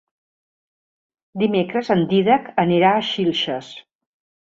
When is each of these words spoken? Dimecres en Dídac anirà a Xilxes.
Dimecres 1.43 1.93
en 1.99 2.03
Dídac 2.15 2.51
anirà 2.67 2.97
a 2.97 3.07
Xilxes. 3.15 3.73